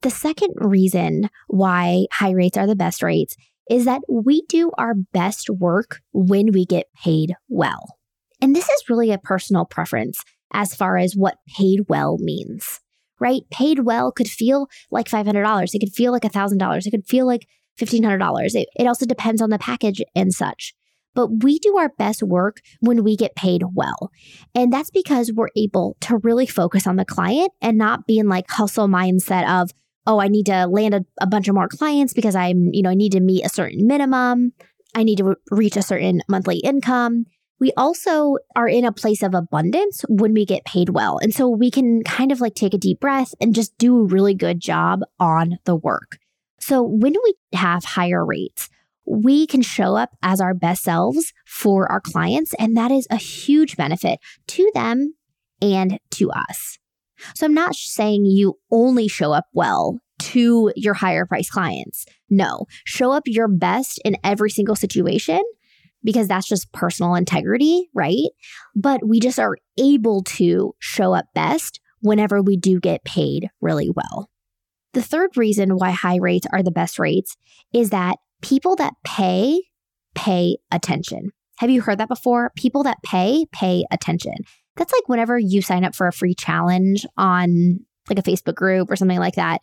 The 0.03 0.11
second 0.11 0.51
reason 0.57 1.31
why 1.49 2.07
high 2.13 2.33
rates 2.33 2.59
are 2.59 2.67
the 2.67 2.77
best 2.77 3.03
rates 3.03 3.37
is 3.71 3.85
that 3.87 4.03
we 4.09 4.43
do 4.49 4.71
our 4.77 4.95
best 4.95 5.49
work 5.49 6.01
when 6.13 6.53
we 6.53 6.67
get 6.67 6.93
paid 7.03 7.35
well. 7.49 7.97
And 8.41 8.55
this 8.55 8.69
is 8.69 8.89
really 8.89 9.13
a 9.13 9.19
personal 9.19 9.65
preference 9.65 10.23
as 10.53 10.75
far 10.75 10.97
as 10.97 11.15
what 11.15 11.39
paid 11.57 11.81
well 11.89 12.19
means, 12.19 12.81
right? 13.21 13.43
Paid 13.51 13.81
well 13.81 14.13
could 14.13 14.29
feel 14.29 14.69
like 14.91 15.09
$500. 15.09 15.75
It 15.75 15.79
could 15.79 15.93
feel 15.93 16.13
like 16.13 16.23
$1,000. 16.23 16.87
It 16.87 16.91
could 16.91 17.07
feel 17.07 17.27
like 17.27 17.47
$1,500. 17.81 18.55
It, 18.55 18.69
it 18.79 18.87
also 18.87 19.07
depends 19.07 19.41
on 19.41 19.51
the 19.51 19.59
package 19.59 20.03
and 20.15 20.33
such. 20.33 20.75
But 21.15 21.43
we 21.43 21.59
do 21.59 21.77
our 21.77 21.91
best 21.99 22.23
work 22.23 22.61
when 22.81 23.05
we 23.05 23.17
get 23.17 23.37
paid 23.37 23.63
well. 23.75 24.11
And 24.55 24.73
that's 24.73 24.91
because 24.91 25.31
we're 25.33 25.51
able 25.57 25.97
to 26.03 26.19
really 26.19 26.47
focus 26.47 26.87
on 26.87 26.97
the 26.97 27.05
client 27.05 27.53
and 27.61 27.77
not 27.77 28.07
be 28.07 28.19
in 28.19 28.29
like 28.29 28.47
hustle 28.49 28.89
mindset 28.89 29.47
of, 29.47 29.71
oh, 30.07 30.21
I 30.21 30.29
need 30.29 30.47
to 30.47 30.67
land 30.67 30.95
a, 30.95 31.05
a 31.21 31.27
bunch 31.27 31.49
of 31.49 31.55
more 31.55 31.69
clients 31.69 32.15
because 32.15 32.35
I'm, 32.35 32.71
you 32.73 32.83
know, 32.83 32.91
I 32.91 32.95
need 32.95 33.13
to 33.13 33.21
meet 33.21 33.45
a 33.45 33.51
certain 33.51 33.87
minimum. 33.87 34.53
I 34.95 35.05
need 35.05 35.17
to 35.17 35.25
re- 35.25 35.35
reach 35.51 35.77
a 35.77 35.83
certain 35.83 36.23
monthly 36.29 36.59
income 36.59 37.27
we 37.63 37.73
also 37.77 38.39
are 38.57 38.67
in 38.67 38.85
a 38.85 38.91
place 38.91 39.23
of 39.23 39.35
abundance 39.35 40.05
when 40.09 40.35
we 40.35 40.45
get 40.45 40.65
paid 40.65 40.89
well. 40.89 41.19
And 41.19 41.33
so 41.33 41.49
we 41.49 41.71
can 41.71 42.03
kind 42.03 42.33
of 42.33 42.41
like 42.41 42.57
take 42.57 42.75
a 42.75 42.79
deep 42.79 42.99
breath 42.99 43.37
and 43.41 43.55
just 43.55 43.79
do 43.79 43.99
a 43.99 44.05
really 44.05 44.35
good 44.35 44.59
job 44.59 45.03
on 45.21 45.59
the 45.65 45.77
work. 45.77 46.19
So 46.59 46.83
when 46.83 47.15
we 47.23 47.35
have 47.53 47.85
higher 47.85 48.27
rates, 48.27 48.69
we 49.07 49.47
can 49.47 49.63
show 49.63 49.95
up 49.95 50.11
as 50.25 50.41
our 50.41 50.55
best 50.55 50.83
selves 50.83 51.33
for 51.47 51.91
our 51.91 52.01
clients. 52.01 52.53
And 52.59 52.77
that 52.77 52.91
is 52.91 53.07
a 53.11 53.17
huge 53.17 53.77
benefit 53.77 54.19
to 54.49 54.69
them 54.75 55.15
and 55.61 56.01
to 56.11 56.33
us. 56.33 56.81
So 57.37 57.47
I'm 57.47 57.55
not 57.55 57.77
saying 57.77 58.25
you 58.25 58.59
only 58.73 59.07
show 59.07 59.33
up 59.33 59.47
well 59.53 60.01
to 60.19 60.73
your 60.75 60.95
higher 60.95 61.27
price 61.27 61.49
clients. 61.49 62.07
No, 62.29 62.67
show 62.85 63.13
up 63.13 63.23
your 63.27 63.47
best 63.47 64.01
in 64.05 64.17
every 64.25 64.51
single 64.51 64.75
situation 64.75 65.45
because 66.05 66.29
that's 66.29 66.49
just 66.49 66.73
personal 66.73 67.15
integrity, 67.15 67.89
right? 67.95 68.29
But 68.75 69.07
we 69.07 69.21
just 69.21 69.39
are 69.39 69.57
able 69.79 70.23
to 70.25 70.75
show 70.79 71.15
up 71.15 71.27
best 71.35 71.81
whenever 72.01 72.43
we 72.43 72.57
do 72.57 72.81
get 72.81 73.05
paid 73.05 73.49
really 73.61 73.91
well. 73.91 74.29
The 74.93 75.03
third 75.03 75.37
reason 75.37 75.77
why 75.77 75.91
high 75.91 76.19
rates 76.19 76.47
are 76.53 76.63
the 76.63 76.71
best 76.71 76.99
rates 76.99 77.37
is 77.73 77.91
that 77.91 78.17
people 78.43 78.77
that 78.77 78.95
pay, 79.05 79.63
pay 80.15 80.59
attention. 80.71 81.31
Have 81.59 81.71
you 81.71 81.81
heard 81.81 81.99
that 81.99 82.09
before? 82.09 82.51
People 82.57 82.83
that 82.83 82.99
pay, 83.05 83.47
pay 83.53 83.85
attention. 83.91 84.35
That's 84.77 84.93
like 84.93 85.09
whenever 85.09 85.39
you 85.39 85.63
sign 85.63 85.85
up 85.85 85.95
for 85.95 86.07
a 86.07 86.13
free 86.13 86.35
challenge 86.35 87.07
on 87.17 87.81
like 88.09 88.19
a 88.19 88.23
Facebook 88.23 88.55
group 88.55 88.91
or 88.91 88.97
something 88.97 89.19
like 89.19 89.37
that 89.37 89.61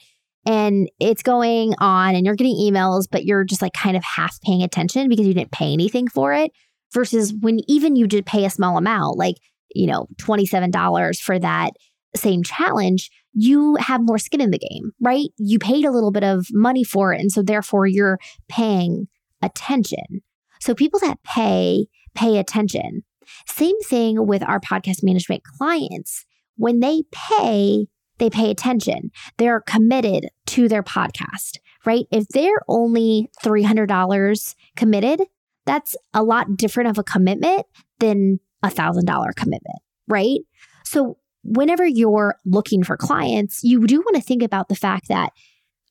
and 0.49 0.89
it's 0.99 1.21
going 1.21 1.75
on 1.77 2.15
and 2.15 2.25
you're 2.25 2.35
getting 2.35 2.55
emails, 2.55 3.05
but 3.09 3.23
you're 3.23 3.43
just 3.43 3.61
like 3.61 3.73
kind 3.73 3.95
of 3.95 4.03
half 4.03 4.41
paying 4.41 4.63
attention 4.63 5.07
because 5.07 5.27
you 5.27 5.33
didn't 5.35 5.51
pay 5.51 5.71
anything 5.71 6.07
for 6.07 6.33
it 6.33 6.51
versus 6.91 7.31
when 7.39 7.59
even 7.67 7.95
you 7.95 8.07
did 8.07 8.25
pay 8.25 8.45
a 8.45 8.49
small 8.49 8.75
amount, 8.75 9.15
like, 9.15 9.35
you 9.75 9.85
know, 9.85 10.07
$27 10.15 11.21
for 11.21 11.37
that 11.37 11.73
same 12.15 12.41
challenge, 12.41 13.11
you 13.31 13.75
have 13.75 14.01
more 14.01 14.17
skin 14.17 14.41
in 14.41 14.49
the 14.49 14.57
game, 14.57 14.91
right? 14.99 15.27
You 15.37 15.59
paid 15.59 15.85
a 15.85 15.91
little 15.91 16.11
bit 16.11 16.23
of 16.23 16.47
money 16.51 16.83
for 16.83 17.13
it. 17.13 17.21
And 17.21 17.31
so 17.31 17.43
therefore 17.43 17.85
you're 17.85 18.17
paying 18.47 19.07
attention. 19.43 20.23
So 20.59 20.73
people 20.73 20.99
that 21.01 21.21
pay, 21.23 21.85
pay 22.15 22.39
attention. 22.39 23.03
Same 23.45 23.79
thing 23.81 24.25
with 24.25 24.41
our 24.41 24.59
podcast 24.59 25.03
management 25.03 25.43
clients. 25.43 26.25
When 26.55 26.79
they 26.79 27.03
pay, 27.11 27.85
they 28.19 28.29
pay 28.29 28.51
attention. 28.51 29.11
They're 29.37 29.61
committed 29.61 30.29
to 30.47 30.67
their 30.67 30.83
podcast, 30.83 31.57
right? 31.85 32.05
If 32.11 32.27
they're 32.29 32.61
only 32.67 33.29
$300 33.43 34.55
committed, 34.75 35.23
that's 35.65 35.95
a 36.13 36.23
lot 36.23 36.57
different 36.57 36.89
of 36.89 36.97
a 36.97 37.03
commitment 37.03 37.65
than 37.99 38.39
a 38.63 38.69
$1,000 38.69 39.35
commitment, 39.35 39.79
right? 40.07 40.39
So, 40.83 41.17
whenever 41.43 41.85
you're 41.85 42.35
looking 42.45 42.83
for 42.83 42.97
clients, 42.97 43.63
you 43.63 43.85
do 43.87 43.99
want 43.99 44.15
to 44.15 44.21
think 44.21 44.43
about 44.43 44.67
the 44.67 44.75
fact 44.75 45.07
that 45.07 45.31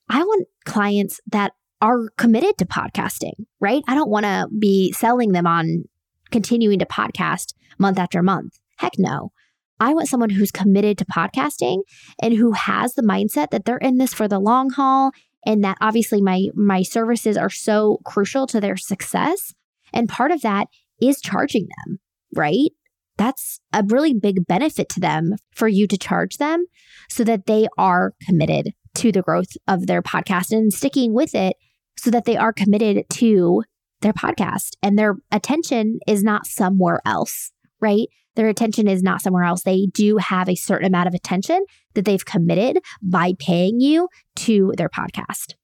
I 0.08 0.22
want 0.22 0.46
clients 0.64 1.20
that 1.28 1.52
are 1.80 2.08
committed 2.16 2.58
to 2.58 2.66
podcasting, 2.66 3.46
right? 3.60 3.82
I 3.88 3.94
don't 3.94 4.10
want 4.10 4.24
to 4.24 4.48
be 4.58 4.92
selling 4.92 5.32
them 5.32 5.46
on 5.46 5.84
continuing 6.30 6.78
to 6.80 6.86
podcast 6.86 7.54
month 7.78 7.98
after 7.98 8.22
month. 8.22 8.58
Heck 8.76 8.92
no. 8.98 9.32
I 9.80 9.94
want 9.94 10.08
someone 10.08 10.30
who's 10.30 10.50
committed 10.50 10.98
to 10.98 11.04
podcasting 11.04 11.82
and 12.20 12.34
who 12.34 12.52
has 12.52 12.94
the 12.94 13.02
mindset 13.02 13.50
that 13.50 13.64
they're 13.64 13.78
in 13.78 13.98
this 13.98 14.14
for 14.14 14.28
the 14.28 14.38
long 14.38 14.70
haul 14.70 15.12
and 15.46 15.62
that 15.64 15.78
obviously 15.80 16.20
my 16.20 16.46
my 16.54 16.82
services 16.82 17.36
are 17.36 17.50
so 17.50 17.98
crucial 18.04 18.46
to 18.48 18.60
their 18.60 18.76
success. 18.76 19.54
And 19.92 20.08
part 20.08 20.30
of 20.30 20.42
that 20.42 20.68
is 21.00 21.20
charging 21.20 21.68
them, 21.86 21.98
right? 22.34 22.70
That's 23.16 23.60
a 23.72 23.82
really 23.86 24.14
big 24.14 24.46
benefit 24.46 24.88
to 24.90 25.00
them 25.00 25.34
for 25.54 25.68
you 25.68 25.86
to 25.88 25.98
charge 25.98 26.36
them 26.36 26.66
so 27.08 27.24
that 27.24 27.46
they 27.46 27.66
are 27.76 28.14
committed 28.26 28.74
to 28.96 29.12
the 29.12 29.22
growth 29.22 29.56
of 29.66 29.86
their 29.86 30.02
podcast 30.02 30.52
and 30.52 30.72
sticking 30.72 31.14
with 31.14 31.34
it 31.34 31.56
so 31.96 32.10
that 32.10 32.24
they 32.24 32.36
are 32.36 32.52
committed 32.52 33.04
to 33.10 33.62
their 34.00 34.12
podcast 34.12 34.70
and 34.82 34.96
their 34.98 35.16
attention 35.32 35.98
is 36.06 36.22
not 36.22 36.46
somewhere 36.46 37.00
else, 37.04 37.52
right? 37.80 38.08
Their 38.38 38.48
attention 38.48 38.86
is 38.86 39.02
not 39.02 39.20
somewhere 39.20 39.42
else. 39.42 39.64
They 39.64 39.88
do 39.92 40.16
have 40.18 40.48
a 40.48 40.54
certain 40.54 40.86
amount 40.86 41.08
of 41.08 41.14
attention 41.14 41.64
that 41.94 42.04
they've 42.04 42.24
committed 42.24 42.78
by 43.02 43.32
paying 43.40 43.80
you 43.80 44.08
to 44.36 44.72
their 44.76 44.88
podcast. 44.88 45.54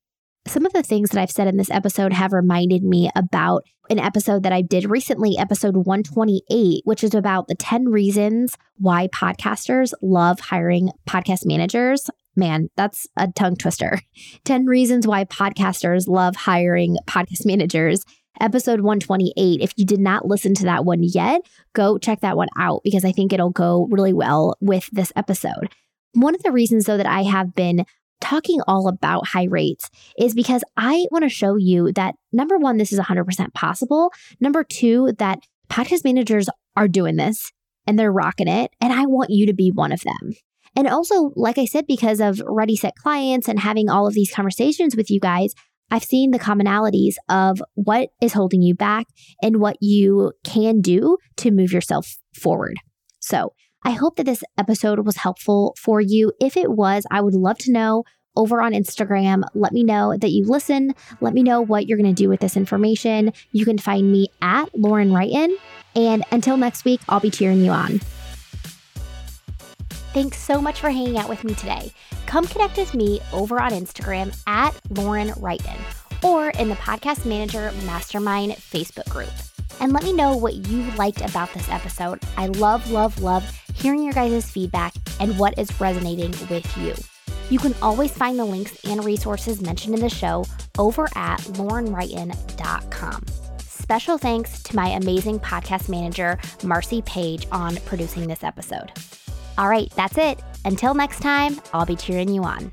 Some 0.48 0.66
of 0.66 0.72
the 0.72 0.82
things 0.82 1.10
that 1.10 1.20
I've 1.20 1.30
said 1.30 1.46
in 1.46 1.56
this 1.56 1.70
episode 1.70 2.12
have 2.12 2.32
reminded 2.32 2.82
me 2.82 3.10
about 3.14 3.62
an 3.90 4.00
episode 4.00 4.42
that 4.42 4.52
I 4.52 4.60
did 4.60 4.90
recently, 4.90 5.38
episode 5.38 5.76
128, 5.86 6.80
which 6.84 7.04
is 7.04 7.14
about 7.14 7.46
the 7.46 7.54
10 7.54 7.90
reasons 7.90 8.56
why 8.74 9.06
podcasters 9.06 9.92
love 10.02 10.40
hiring 10.40 10.90
podcast 11.08 11.46
managers. 11.46 12.10
Man, 12.34 12.70
that's 12.76 13.06
a 13.16 13.28
tongue 13.28 13.54
twister. 13.54 14.00
10 14.44 14.66
reasons 14.66 15.06
why 15.06 15.26
podcasters 15.26 16.08
love 16.08 16.34
hiring 16.34 16.96
podcast 17.06 17.42
managers 17.46 18.04
episode 18.40 18.80
128. 18.80 19.60
If 19.60 19.72
you 19.76 19.84
did 19.84 20.00
not 20.00 20.26
listen 20.26 20.54
to 20.54 20.64
that 20.64 20.84
one 20.84 21.02
yet, 21.02 21.42
go 21.72 21.98
check 21.98 22.20
that 22.20 22.36
one 22.36 22.48
out 22.58 22.80
because 22.84 23.04
I 23.04 23.12
think 23.12 23.32
it'll 23.32 23.50
go 23.50 23.88
really 23.90 24.12
well 24.12 24.56
with 24.60 24.88
this 24.92 25.12
episode. 25.16 25.70
One 26.12 26.34
of 26.34 26.42
the 26.42 26.52
reasons, 26.52 26.86
though, 26.86 26.96
that 26.96 27.06
I 27.06 27.22
have 27.22 27.54
been 27.54 27.84
talking 28.20 28.60
all 28.66 28.88
about 28.88 29.28
high 29.28 29.46
rates 29.50 29.90
is 30.18 30.34
because 30.34 30.64
I 30.76 31.06
want 31.10 31.24
to 31.24 31.28
show 31.28 31.56
you 31.56 31.92
that 31.92 32.14
number 32.32 32.56
one, 32.58 32.78
this 32.78 32.92
is 32.92 32.98
100% 32.98 33.52
possible. 33.54 34.12
Number 34.40 34.64
two, 34.64 35.12
that 35.18 35.40
podcast 35.68 36.04
managers 36.04 36.48
are 36.76 36.88
doing 36.88 37.16
this 37.16 37.52
and 37.86 37.98
they're 37.98 38.12
rocking 38.12 38.48
it. 38.48 38.70
And 38.80 38.92
I 38.92 39.06
want 39.06 39.30
you 39.30 39.46
to 39.46 39.52
be 39.52 39.70
one 39.70 39.92
of 39.92 40.00
them. 40.00 40.32
And 40.76 40.88
also, 40.88 41.32
like 41.36 41.58
I 41.58 41.66
said, 41.66 41.86
because 41.86 42.20
of 42.20 42.42
Ready 42.46 42.76
Set 42.76 42.96
clients 42.96 43.48
and 43.48 43.60
having 43.60 43.88
all 43.88 44.06
of 44.06 44.14
these 44.14 44.32
conversations 44.32 44.96
with 44.96 45.10
you 45.10 45.20
guys, 45.20 45.54
I've 45.90 46.04
seen 46.04 46.30
the 46.30 46.38
commonalities 46.38 47.14
of 47.28 47.62
what 47.74 48.10
is 48.20 48.32
holding 48.32 48.62
you 48.62 48.74
back 48.74 49.06
and 49.42 49.60
what 49.60 49.76
you 49.80 50.32
can 50.44 50.80
do 50.80 51.18
to 51.36 51.50
move 51.50 51.72
yourself 51.72 52.16
forward. 52.34 52.78
So, 53.20 53.52
I 53.86 53.90
hope 53.90 54.16
that 54.16 54.24
this 54.24 54.42
episode 54.56 55.04
was 55.04 55.18
helpful 55.18 55.76
for 55.78 56.00
you. 56.00 56.32
If 56.40 56.56
it 56.56 56.70
was, 56.70 57.04
I 57.10 57.20
would 57.20 57.34
love 57.34 57.58
to 57.58 57.72
know 57.72 58.04
over 58.36 58.60
on 58.60 58.72
Instagram. 58.72 59.42
Let 59.54 59.72
me 59.72 59.84
know 59.84 60.16
that 60.16 60.30
you 60.30 60.44
listen. 60.46 60.94
Let 61.20 61.34
me 61.34 61.42
know 61.42 61.60
what 61.60 61.86
you're 61.86 61.98
going 61.98 62.14
to 62.14 62.22
do 62.22 62.28
with 62.28 62.40
this 62.40 62.56
information. 62.56 63.32
You 63.52 63.64
can 63.64 63.78
find 63.78 64.10
me 64.10 64.28
at 64.42 64.76
Lauren 64.76 65.10
Wrighton. 65.10 65.54
And 65.94 66.24
until 66.32 66.56
next 66.56 66.84
week, 66.84 67.00
I'll 67.08 67.20
be 67.20 67.30
cheering 67.30 67.60
you 67.60 67.70
on. 67.70 68.00
Thanks 70.14 70.38
so 70.38 70.62
much 70.62 70.80
for 70.80 70.90
hanging 70.90 71.18
out 71.18 71.28
with 71.28 71.42
me 71.42 71.54
today. 71.54 71.90
Come 72.26 72.46
connect 72.46 72.76
with 72.76 72.94
me 72.94 73.20
over 73.32 73.60
on 73.60 73.72
Instagram 73.72 74.32
at 74.46 74.72
Lauren 74.90 75.30
Wrighton 75.30 75.76
or 76.22 76.50
in 76.50 76.68
the 76.68 76.76
Podcast 76.76 77.26
Manager 77.26 77.72
Mastermind 77.84 78.52
Facebook 78.52 79.08
group. 79.08 79.32
And 79.80 79.92
let 79.92 80.04
me 80.04 80.12
know 80.12 80.36
what 80.36 80.54
you 80.54 80.88
liked 80.92 81.20
about 81.20 81.52
this 81.52 81.68
episode. 81.68 82.22
I 82.36 82.46
love, 82.46 82.92
love, 82.92 83.20
love 83.20 83.44
hearing 83.74 84.04
your 84.04 84.12
guys' 84.12 84.48
feedback 84.48 84.94
and 85.18 85.36
what 85.36 85.58
is 85.58 85.80
resonating 85.80 86.30
with 86.48 86.76
you. 86.76 86.94
You 87.50 87.58
can 87.58 87.74
always 87.82 88.12
find 88.12 88.38
the 88.38 88.44
links 88.44 88.76
and 88.84 89.04
resources 89.04 89.60
mentioned 89.60 89.96
in 89.96 90.00
the 90.00 90.08
show 90.08 90.44
over 90.78 91.08
at 91.16 91.40
laurenwrighton.com. 91.40 93.24
Special 93.58 94.16
thanks 94.16 94.62
to 94.62 94.76
my 94.76 94.90
amazing 94.90 95.40
podcast 95.40 95.88
manager, 95.88 96.38
Marcy 96.62 97.02
Page, 97.02 97.48
on 97.50 97.78
producing 97.78 98.28
this 98.28 98.44
episode. 98.44 98.92
All 99.56 99.68
right, 99.68 99.90
that's 99.94 100.18
it. 100.18 100.40
Until 100.64 100.94
next 100.94 101.20
time, 101.20 101.60
I'll 101.72 101.86
be 101.86 101.96
cheering 101.96 102.28
you 102.28 102.42
on. 102.42 102.72